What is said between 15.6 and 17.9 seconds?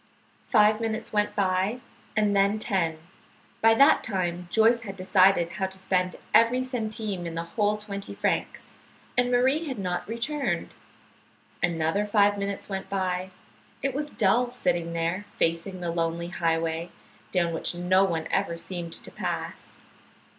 the lonely highway, down which